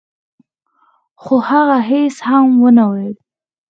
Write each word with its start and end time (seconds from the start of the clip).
خو 1.21 1.35
هغه 1.49 1.77
هيڅ 1.89 2.15
هم 2.27 2.45
ونه 2.61 2.85
ويل. 2.91 3.13